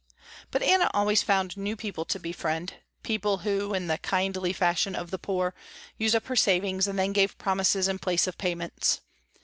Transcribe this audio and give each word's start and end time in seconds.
But 0.49 0.63
Anna 0.63 0.89
always 0.95 1.21
found 1.21 1.55
new 1.55 1.75
people 1.75 2.05
to 2.05 2.17
befriend, 2.19 2.73
people 3.03 3.37
who, 3.45 3.75
in 3.75 3.85
the 3.85 3.99
kindly 3.99 4.51
fashion 4.51 4.95
of 4.95 5.11
the 5.11 5.19
poor, 5.19 5.53
used 5.95 6.15
up 6.15 6.25
her 6.25 6.35
savings 6.35 6.87
and 6.87 6.97
then 6.97 7.13
gave 7.13 7.37
promises 7.37 7.87
in 7.87 7.99
place 7.99 8.25
of 8.25 8.35
payments. 8.39 9.01